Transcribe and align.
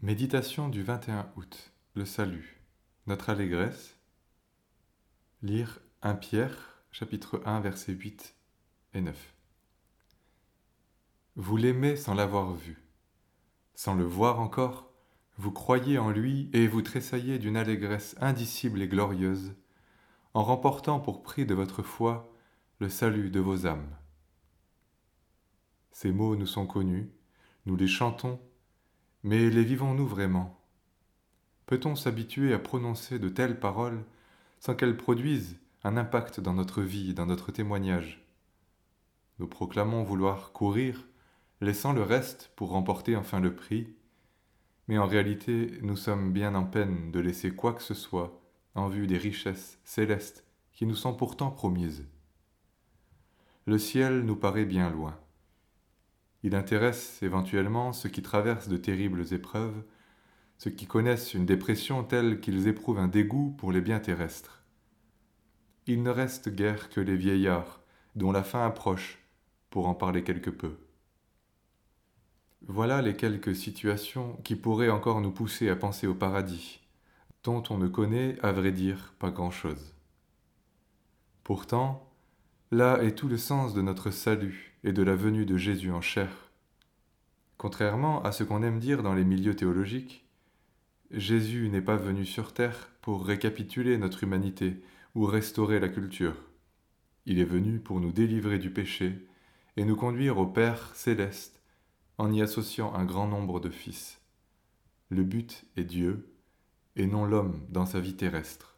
Méditation 0.00 0.68
du 0.68 0.84
21 0.84 1.28
août. 1.34 1.72
Le 1.94 2.04
salut. 2.04 2.62
Notre 3.08 3.30
allégresse. 3.30 3.98
Lire 5.42 5.80
1 6.02 6.14
Pierre, 6.14 6.84
chapitre 6.92 7.42
1, 7.44 7.58
versets 7.58 7.94
8 7.94 8.36
et 8.94 9.00
9. 9.00 9.34
Vous 11.34 11.56
l'aimez 11.56 11.96
sans 11.96 12.14
l'avoir 12.14 12.54
vu. 12.54 12.80
Sans 13.74 13.96
le 13.96 14.04
voir 14.04 14.38
encore, 14.38 14.92
vous 15.36 15.50
croyez 15.50 15.98
en 15.98 16.10
lui 16.10 16.48
et 16.52 16.68
vous 16.68 16.82
tressaillez 16.82 17.40
d'une 17.40 17.56
allégresse 17.56 18.14
indicible 18.20 18.80
et 18.82 18.88
glorieuse, 18.88 19.56
en 20.32 20.44
remportant 20.44 21.00
pour 21.00 21.24
prix 21.24 21.44
de 21.44 21.54
votre 21.54 21.82
foi 21.82 22.32
le 22.78 22.88
salut 22.88 23.30
de 23.30 23.40
vos 23.40 23.66
âmes. 23.66 23.96
Ces 25.90 26.12
mots 26.12 26.36
nous 26.36 26.46
sont 26.46 26.68
connus, 26.68 27.10
nous 27.66 27.74
les 27.74 27.88
chantons 27.88 28.40
mais 29.28 29.50
les 29.50 29.62
vivons-nous 29.62 30.06
vraiment? 30.06 30.58
Peut-on 31.66 31.96
s'habituer 31.96 32.54
à 32.54 32.58
prononcer 32.58 33.18
de 33.18 33.28
telles 33.28 33.60
paroles 33.60 34.02
sans 34.58 34.74
qu'elles 34.74 34.96
produisent 34.96 35.58
un 35.84 35.98
impact 35.98 36.40
dans 36.40 36.54
notre 36.54 36.80
vie, 36.80 37.12
dans 37.12 37.26
notre 37.26 37.52
témoignage? 37.52 38.26
Nous 39.38 39.46
proclamons 39.46 40.02
vouloir 40.02 40.52
courir, 40.52 41.06
laissant 41.60 41.92
le 41.92 42.02
reste 42.02 42.52
pour 42.56 42.70
remporter 42.70 43.16
enfin 43.16 43.38
le 43.38 43.54
prix, 43.54 43.92
mais 44.86 44.96
en 44.96 45.06
réalité 45.06 45.78
nous 45.82 45.98
sommes 45.98 46.32
bien 46.32 46.54
en 46.54 46.64
peine 46.64 47.12
de 47.12 47.20
laisser 47.20 47.50
quoi 47.50 47.74
que 47.74 47.82
ce 47.82 47.92
soit 47.92 48.40
en 48.74 48.88
vue 48.88 49.06
des 49.06 49.18
richesses 49.18 49.78
célestes 49.84 50.46
qui 50.72 50.86
nous 50.86 50.96
sont 50.96 51.12
pourtant 51.12 51.50
promises. 51.50 52.06
Le 53.66 53.76
ciel 53.76 54.22
nous 54.22 54.36
paraît 54.36 54.64
bien 54.64 54.88
loin. 54.88 55.20
Il 56.48 56.54
intéresse 56.54 57.22
éventuellement 57.22 57.92
ceux 57.92 58.08
qui 58.08 58.22
traversent 58.22 58.68
de 58.68 58.78
terribles 58.78 59.34
épreuves, 59.34 59.82
ceux 60.56 60.70
qui 60.70 60.86
connaissent 60.86 61.34
une 61.34 61.44
dépression 61.44 62.04
telle 62.04 62.40
qu'ils 62.40 62.68
éprouvent 62.68 63.00
un 63.00 63.06
dégoût 63.06 63.54
pour 63.58 63.70
les 63.70 63.82
biens 63.82 64.00
terrestres. 64.00 64.62
Il 65.86 66.02
ne 66.02 66.08
reste 66.08 66.48
guère 66.48 66.88
que 66.88 67.02
les 67.02 67.16
vieillards, 67.16 67.82
dont 68.16 68.32
la 68.32 68.42
fin 68.42 68.64
approche, 68.64 69.18
pour 69.68 69.88
en 69.88 69.94
parler 69.94 70.24
quelque 70.24 70.48
peu. 70.48 70.78
Voilà 72.66 73.02
les 73.02 73.14
quelques 73.14 73.54
situations 73.54 74.38
qui 74.42 74.56
pourraient 74.56 74.88
encore 74.88 75.20
nous 75.20 75.32
pousser 75.32 75.68
à 75.68 75.76
penser 75.76 76.06
au 76.06 76.14
paradis, 76.14 76.80
dont 77.44 77.62
on 77.68 77.76
ne 77.76 77.88
connaît, 77.88 78.38
à 78.42 78.52
vrai 78.52 78.72
dire, 78.72 79.12
pas 79.18 79.30
grand-chose. 79.30 79.94
Pourtant, 81.44 82.07
Là 82.70 83.02
est 83.02 83.14
tout 83.14 83.28
le 83.28 83.38
sens 83.38 83.72
de 83.72 83.80
notre 83.80 84.10
salut 84.10 84.78
et 84.84 84.92
de 84.92 85.02
la 85.02 85.16
venue 85.16 85.46
de 85.46 85.56
Jésus 85.56 85.90
en 85.90 86.02
chair. 86.02 86.28
Contrairement 87.56 88.22
à 88.24 88.30
ce 88.30 88.44
qu'on 88.44 88.62
aime 88.62 88.78
dire 88.78 89.02
dans 89.02 89.14
les 89.14 89.24
milieux 89.24 89.56
théologiques, 89.56 90.28
Jésus 91.10 91.70
n'est 91.70 91.80
pas 91.80 91.96
venu 91.96 92.26
sur 92.26 92.52
terre 92.52 92.90
pour 93.00 93.24
récapituler 93.24 93.96
notre 93.96 94.22
humanité 94.22 94.82
ou 95.14 95.24
restaurer 95.24 95.80
la 95.80 95.88
culture. 95.88 96.36
Il 97.24 97.38
est 97.38 97.44
venu 97.44 97.78
pour 97.78 98.00
nous 98.00 98.12
délivrer 98.12 98.58
du 98.58 98.70
péché 98.70 99.26
et 99.78 99.84
nous 99.86 99.96
conduire 99.96 100.36
au 100.36 100.46
Père 100.46 100.94
céleste 100.94 101.62
en 102.18 102.30
y 102.30 102.42
associant 102.42 102.92
un 102.94 103.06
grand 103.06 103.28
nombre 103.28 103.60
de 103.60 103.70
fils. 103.70 104.20
Le 105.08 105.22
but 105.22 105.64
est 105.78 105.84
Dieu 105.84 106.34
et 106.96 107.06
non 107.06 107.24
l'homme 107.24 107.64
dans 107.70 107.86
sa 107.86 108.00
vie 108.00 108.16
terrestre. 108.16 108.77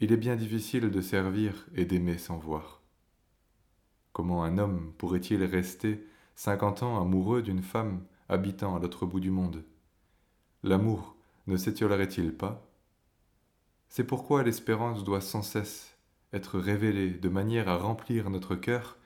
Il 0.00 0.12
est 0.12 0.16
bien 0.16 0.36
difficile 0.36 0.90
de 0.90 1.00
servir 1.00 1.66
et 1.74 1.84
d'aimer 1.84 2.18
sans 2.18 2.38
voir. 2.38 2.82
Comment 4.12 4.44
un 4.44 4.56
homme 4.56 4.92
pourrait-il 4.96 5.42
rester 5.42 6.06
cinquante 6.36 6.84
ans 6.84 7.00
amoureux 7.00 7.42
d'une 7.42 7.62
femme 7.62 8.04
habitant 8.28 8.76
à 8.76 8.78
l'autre 8.78 9.06
bout 9.06 9.18
du 9.18 9.32
monde? 9.32 9.64
L'amour 10.62 11.16
ne 11.48 11.56
s'étiolerait-il 11.56 12.32
pas? 12.32 12.64
C'est 13.88 14.04
pourquoi 14.04 14.44
l'espérance 14.44 15.02
doit 15.02 15.20
sans 15.20 15.42
cesse 15.42 15.96
être 16.32 16.60
révélée 16.60 17.10
de 17.10 17.28
manière 17.28 17.68
à 17.68 17.76
remplir 17.76 18.30
notre 18.30 18.54
cœur 18.54 18.98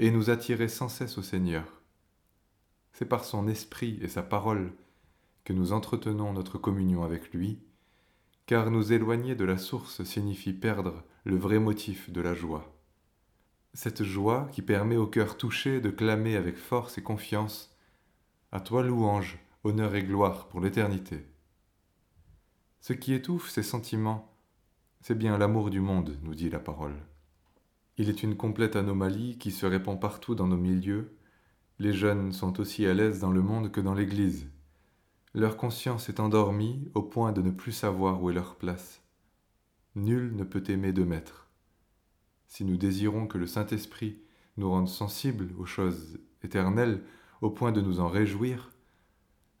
et 0.00 0.10
nous 0.10 0.30
attirer 0.30 0.66
sans 0.66 0.88
cesse 0.88 1.16
au 1.16 1.22
Seigneur. 1.22 1.80
C'est 2.92 3.08
par 3.08 3.24
son 3.24 3.46
esprit 3.46 4.00
et 4.02 4.08
sa 4.08 4.24
parole 4.24 4.72
que 5.44 5.52
nous 5.52 5.72
entretenons 5.72 6.32
notre 6.32 6.58
communion 6.58 7.04
avec 7.04 7.32
lui 7.32 7.60
car 8.46 8.70
nous 8.70 8.92
éloigner 8.92 9.34
de 9.34 9.44
la 9.44 9.56
source 9.56 10.02
signifie 10.04 10.52
perdre 10.52 11.02
le 11.24 11.36
vrai 11.36 11.58
motif 11.58 12.10
de 12.10 12.20
la 12.20 12.34
joie. 12.34 12.74
Cette 13.72 14.04
joie 14.04 14.48
qui 14.52 14.62
permet 14.62 14.96
au 14.96 15.06
cœur 15.06 15.36
touché 15.36 15.80
de 15.80 15.90
clamer 15.90 16.36
avec 16.36 16.56
force 16.56 16.98
et 16.98 17.02
confiance 17.02 17.76
À 18.52 18.60
toi 18.60 18.82
louange, 18.82 19.38
honneur 19.64 19.94
et 19.94 20.04
gloire 20.04 20.48
pour 20.48 20.60
l'éternité. 20.60 21.26
Ce 22.80 22.92
qui 22.92 23.14
étouffe 23.14 23.48
ces 23.48 23.62
sentiments, 23.62 24.30
c'est 25.00 25.18
bien 25.18 25.38
l'amour 25.38 25.70
du 25.70 25.80
monde, 25.80 26.18
nous 26.22 26.34
dit 26.34 26.50
la 26.50 26.60
parole. 26.60 26.96
Il 27.96 28.08
est 28.08 28.22
une 28.22 28.36
complète 28.36 28.76
anomalie 28.76 29.38
qui 29.38 29.50
se 29.50 29.66
répand 29.66 30.00
partout 30.00 30.34
dans 30.34 30.48
nos 30.48 30.56
milieux. 30.56 31.16
Les 31.78 31.92
jeunes 31.92 32.32
sont 32.32 32.60
aussi 32.60 32.86
à 32.86 32.92
l'aise 32.92 33.20
dans 33.20 33.30
le 33.30 33.42
monde 33.42 33.72
que 33.72 33.80
dans 33.80 33.94
l'Église. 33.94 34.48
Leur 35.36 35.56
conscience 35.56 36.08
est 36.08 36.20
endormie 36.20 36.88
au 36.94 37.02
point 37.02 37.32
de 37.32 37.42
ne 37.42 37.50
plus 37.50 37.72
savoir 37.72 38.22
où 38.22 38.30
est 38.30 38.34
leur 38.34 38.54
place. 38.54 39.02
Nul 39.96 40.36
ne 40.36 40.44
peut 40.44 40.62
aimer 40.68 40.92
de 40.92 41.02
maître. 41.02 41.48
Si 42.46 42.64
nous 42.64 42.76
désirons 42.76 43.26
que 43.26 43.36
le 43.36 43.48
Saint-Esprit 43.48 44.22
nous 44.56 44.70
rende 44.70 44.88
sensibles 44.88 45.52
aux 45.58 45.66
choses 45.66 46.20
éternelles 46.44 47.02
au 47.40 47.50
point 47.50 47.72
de 47.72 47.80
nous 47.80 47.98
en 47.98 48.08
réjouir, 48.08 48.70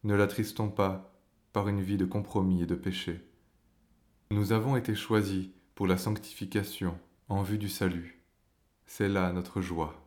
ne 0.04 0.14
l'attristons 0.14 0.68
pas 0.68 1.12
par 1.52 1.68
une 1.68 1.80
vie 1.80 1.96
de 1.96 2.04
compromis 2.04 2.62
et 2.62 2.66
de 2.66 2.76
péché. 2.76 3.20
Nous 4.30 4.52
avons 4.52 4.76
été 4.76 4.94
choisis 4.94 5.48
pour 5.74 5.88
la 5.88 5.98
sanctification 5.98 6.96
en 7.28 7.42
vue 7.42 7.58
du 7.58 7.68
salut. 7.68 8.22
C'est 8.86 9.08
là 9.08 9.32
notre 9.32 9.60
joie. 9.60 10.03